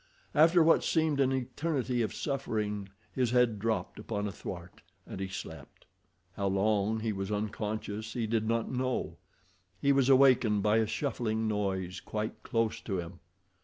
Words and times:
After 0.33 0.63
what 0.63 0.83
seemed 0.83 1.19
an 1.19 1.31
eternity 1.31 2.01
of 2.01 2.11
suffering 2.11 2.89
his 3.11 3.29
head 3.29 3.59
dropped 3.59 3.99
upon 3.99 4.27
a 4.27 4.31
thwart, 4.31 4.81
and 5.05 5.19
he 5.19 5.27
slept. 5.27 5.85
How 6.33 6.47
long 6.47 7.01
he 7.01 7.11
was 7.13 7.31
unconscious 7.31 8.13
he 8.13 8.25
did 8.25 8.47
not 8.47 8.71
know—he 8.71 9.91
was 9.91 10.09
awakened 10.09 10.63
by 10.63 10.77
a 10.77 10.87
shuffling 10.87 11.47
noise 11.47 11.99
quite 11.99 12.41
close 12.41 12.81
to 12.81 12.97
him. 12.97 13.19